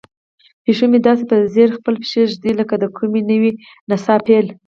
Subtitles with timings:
[0.63, 3.51] پیشو مې داسې په ځیر خپلې پښې ږدوي لکه د کومې نوې
[3.89, 4.47] نڅا پیل.